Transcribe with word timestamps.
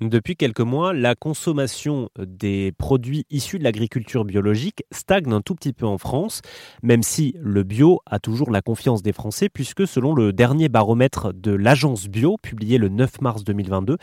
Depuis 0.00 0.34
quelques 0.34 0.58
mois, 0.58 0.92
la 0.92 1.14
consommation 1.14 2.08
des 2.18 2.72
produits 2.72 3.26
issus 3.30 3.60
de 3.60 3.64
l'agriculture 3.64 4.24
biologique 4.24 4.82
stagne 4.90 5.32
un 5.32 5.40
tout 5.40 5.54
petit 5.54 5.72
peu 5.72 5.86
en 5.86 5.98
France, 5.98 6.40
même 6.82 7.04
si 7.04 7.36
le 7.38 7.62
bio 7.62 8.00
a 8.04 8.18
toujours 8.18 8.50
la 8.50 8.60
confiance 8.60 9.02
des 9.02 9.12
Français, 9.12 9.48
puisque 9.48 9.86
selon 9.86 10.12
le 10.12 10.32
dernier 10.32 10.68
baromètre 10.68 11.32
de 11.32 11.52
l'agence 11.52 12.08
bio, 12.08 12.38
publié 12.42 12.76
le 12.76 12.88
9 12.88 13.20
mars 13.20 13.44
2022, 13.44 13.96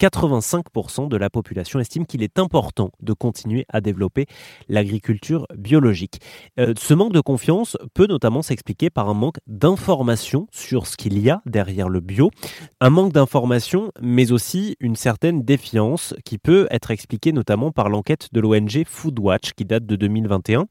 85% 0.00 1.06
de 1.06 1.16
la 1.16 1.30
population 1.30 1.78
estime 1.78 2.06
qu'il 2.06 2.24
est 2.24 2.40
important 2.40 2.90
de 3.00 3.12
continuer 3.12 3.66
à 3.68 3.80
développer 3.80 4.26
l'agriculture 4.68 5.46
biologique. 5.56 6.18
Euh, 6.58 6.74
ce 6.76 6.92
manque 6.92 7.12
de 7.12 7.20
confiance 7.20 7.76
peut 7.94 8.08
notamment 8.08 8.42
s'expliquer 8.42 8.90
par 8.90 9.08
un 9.08 9.14
manque 9.14 9.38
d'information 9.46 10.48
sur 10.50 10.88
ce 10.88 10.96
qu'il 10.96 11.20
y 11.20 11.30
a 11.30 11.40
derrière 11.46 11.88
le 11.88 12.00
bio, 12.00 12.32
un 12.80 12.90
manque 12.90 13.12
d'information, 13.12 13.92
mais 14.02 14.32
aussi 14.32 14.76
une 14.80 14.96
certaine 14.96 15.19
défiance 15.22 16.14
qui 16.24 16.38
peut 16.38 16.66
être 16.70 16.90
expliquée 16.90 17.32
notamment 17.32 17.70
par 17.70 17.88
l'enquête 17.88 18.28
de 18.32 18.40
l'ONG 18.40 18.84
Foodwatch 18.86 19.52
qui 19.52 19.64
date 19.64 19.86
de 19.86 19.96
2021. 19.96 20.66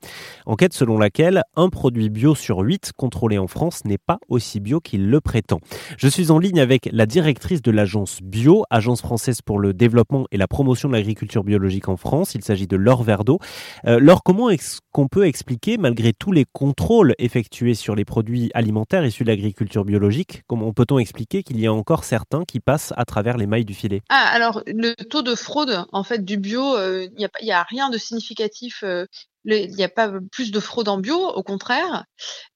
Enquête 0.46 0.74
selon 0.74 0.98
laquelle 0.98 1.44
un 1.56 1.70
produit 1.70 2.10
bio 2.10 2.36
sur 2.36 2.60
8 2.60 2.92
contrôlé 2.98 3.38
en 3.38 3.48
France 3.48 3.86
n'est 3.86 3.98
pas 3.98 4.18
aussi 4.28 4.60
bio 4.60 4.80
qu'il 4.80 5.10
le 5.10 5.22
prétend. 5.22 5.60
Je 5.98 6.08
suis 6.08 6.32
en 6.32 6.40
ligne 6.40 6.60
avec 6.60 6.90
la 6.92 7.06
directrice 7.06 7.62
de 7.62 7.72
l'agence 7.72 8.20
Bio, 8.22 8.64
agence 8.70 9.02
française 9.02 9.42
pour 9.42 9.60
le 9.60 9.74
développement 9.74 10.26
et 10.32 10.38
la 10.38 10.48
promotion 10.48 10.90
de 10.90 10.94
l'agriculture 10.94 11.44
biologique 11.44 11.88
en 11.88 11.98
France. 11.98 12.36
Il 12.36 12.44
s'agit 12.44 12.68
de 12.68 12.76
Laure 12.76 13.04
Verdeau. 13.04 13.40
Euh, 13.86 14.00
Laure, 14.00 14.24
comment 14.24 14.50
est-ce 14.50 14.80
qu'on 14.92 15.08
peut 15.08 15.28
expliquer, 15.28 15.78
malgré 15.78 16.14
tous 16.14 16.32
les 16.32 16.46
contrôles 16.52 17.14
effectués 17.20 17.76
sur 17.76 17.96
les 17.96 18.06
produits 18.06 18.50
alimentaires 18.54 19.06
issus 19.06 19.24
de 19.24 19.30
l'agriculture 19.30 19.86
biologique, 19.86 20.44
comment 20.48 20.74
peut-on 20.74 21.00
expliquer 21.00 21.44
qu'il 21.44 21.60
y 21.60 21.68
a 21.68 21.74
encore 21.74 22.04
certains 22.04 22.44
qui 22.46 22.60
passent 22.60 22.94
à 22.98 23.06
travers 23.06 23.38
les 23.38 23.46
mailles 23.46 23.66
du 23.66 23.74
filet? 23.74 24.02
Ah, 24.10 24.39
alors, 24.40 24.64
le 24.66 24.94
taux 24.96 25.22
de 25.22 25.36
fraude, 25.36 25.86
en 25.92 26.04
fait, 26.04 26.24
du 26.24 26.38
bio, 26.38 26.78
euh, 26.78 27.10
il 27.18 27.30
n'y 27.44 27.52
a, 27.52 27.64
rien 27.64 27.90
de 27.90 27.98
significatif 27.98 28.84
euh, 28.84 29.06
il 29.44 29.76
n'y 29.76 29.84
a 29.84 29.90
pas 29.90 30.12
plus 30.32 30.52
de 30.52 30.60
fraude 30.62 30.88
en 30.88 30.98
bio, 30.98 31.18
au 31.18 31.44
contraire. 31.44 32.06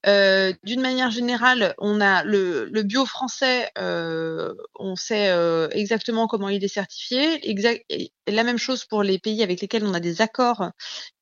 Euh, 0.06 0.54
d'une 0.62 0.80
manière 0.80 1.10
générale, 1.10 1.74
on 1.78 2.00
a 2.00 2.24
le, 2.24 2.70
bio 2.82 3.04
français, 3.04 3.70
on 3.76 4.96
sait 4.96 5.34
exactement 5.72 6.26
comment 6.26 6.48
il 6.48 6.64
est 6.64 6.68
certifié. 6.68 7.40
La 8.26 8.44
même 8.44 8.58
chose 8.58 8.84
pour 8.84 9.02
les 9.02 9.18
pays 9.18 9.42
avec 9.42 9.60
lesquels 9.60 9.84
on 9.84 9.94
a 9.94 10.00
des 10.00 10.22
accords 10.22 10.70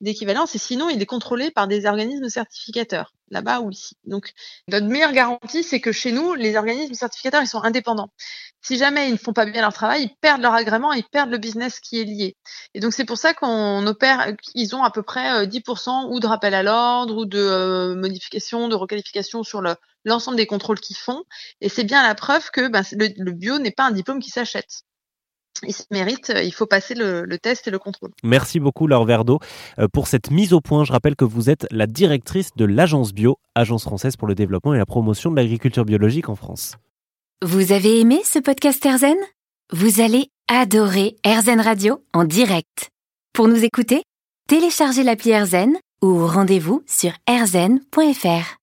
d'équivalence. 0.00 0.54
Et 0.54 0.58
sinon, 0.58 0.90
il 0.90 1.00
est 1.00 1.06
contrôlé 1.06 1.50
par 1.50 1.68
des 1.68 1.86
organismes 1.86 2.28
certificateurs, 2.28 3.12
là-bas 3.32 3.60
ou 3.60 3.70
ici. 3.70 3.96
Donc, 4.04 4.32
notre 4.68 4.86
meilleure 4.86 5.12
garantie, 5.12 5.64
c'est 5.64 5.80
que 5.80 5.90
chez 5.90 6.12
nous, 6.12 6.34
les 6.34 6.56
organismes 6.56 6.94
certificateurs, 6.94 7.42
ils 7.42 7.48
sont 7.48 7.62
indépendants. 7.62 8.12
Si 8.60 8.76
jamais 8.76 9.08
ils 9.08 9.12
ne 9.12 9.18
font 9.18 9.32
pas 9.32 9.44
bien 9.44 9.60
leur 9.60 9.72
travail, 9.72 10.04
ils 10.04 10.16
perdent 10.20 10.42
leur 10.42 10.54
agrément, 10.54 10.92
ils 10.92 11.04
perdent 11.04 11.30
le 11.30 11.38
business 11.38 11.80
qui 11.80 12.00
est 12.00 12.04
lié. 12.04 12.36
Et 12.74 12.80
donc, 12.80 12.92
c'est 12.92 13.04
pour 13.04 13.18
ça 13.18 13.34
qu'on 13.34 13.84
opère, 13.86 14.32
ils 14.54 14.76
ont 14.76 14.84
à 14.84 14.90
peu 14.90 15.02
près 15.02 15.46
10% 15.46 16.12
ou 16.12 16.20
de 16.20 16.26
rappel 16.26 16.54
à 16.54 16.62
l'ordre 16.62 17.16
ou 17.16 17.26
de 17.26 17.38
euh, 17.38 17.94
modification, 17.96 18.68
de 18.68 18.76
requalification 18.76 19.42
sur 19.42 19.62
l'ensemble 20.04 20.36
des 20.36 20.46
contrôles 20.46 20.80
qu'ils 20.80 20.96
font. 20.96 21.24
Et 21.60 21.68
c'est 21.68 21.84
bien 21.84 22.02
la 22.02 22.14
preuve 22.14 22.50
que 22.50 22.68
ben, 22.68 22.84
le, 22.92 23.32
bio 23.32 23.58
n'est 23.58 23.72
pas 23.72 23.84
un 23.84 23.92
diplôme 23.92 24.20
qui 24.20 24.30
s'achète 24.30 24.82
il 25.66 25.72
se 25.72 25.84
mérite, 25.90 26.30
euh, 26.30 26.42
il 26.42 26.52
faut 26.52 26.66
passer 26.66 26.94
le, 26.94 27.24
le, 27.24 27.38
test 27.38 27.66
et 27.68 27.70
le 27.70 27.78
contrôle. 27.78 28.10
Merci 28.22 28.60
beaucoup 28.60 28.86
Laure 28.86 29.04
Verdeau 29.04 29.38
euh, 29.78 29.88
pour 29.92 30.08
cette 30.08 30.30
mise 30.30 30.52
au 30.52 30.60
point. 30.60 30.84
Je 30.84 30.92
rappelle 30.92 31.16
que 31.16 31.24
vous 31.24 31.50
êtes 31.50 31.66
la 31.70 31.86
directrice 31.86 32.50
de 32.56 32.64
l'agence 32.64 33.12
Bio, 33.12 33.38
agence 33.54 33.84
française 33.84 34.16
pour 34.16 34.28
le 34.28 34.34
développement 34.34 34.74
et 34.74 34.78
la 34.78 34.86
promotion 34.86 35.30
de 35.30 35.36
l'agriculture 35.36 35.84
biologique 35.84 36.28
en 36.28 36.36
France. 36.36 36.76
Vous 37.42 37.72
avez 37.72 38.00
aimé 38.00 38.20
ce 38.24 38.38
podcast 38.38 38.84
Erzen? 38.86 39.16
Vous 39.72 40.00
allez 40.00 40.28
adorer 40.48 41.16
Erzen 41.24 41.60
Radio 41.60 42.04
en 42.12 42.24
direct. 42.24 42.90
Pour 43.32 43.48
nous 43.48 43.64
écouter, 43.64 44.02
téléchargez 44.48 45.02
l'appli 45.02 45.30
AirZen 45.30 45.76
ou 46.02 46.26
rendez-vous 46.26 46.82
sur 46.86 47.12
airzen.fr. 47.26 48.46